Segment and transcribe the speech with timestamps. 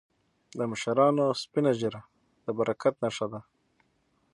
[0.57, 2.01] د مشرانو سپینه ږیره
[2.45, 3.39] د برکت نښه ده.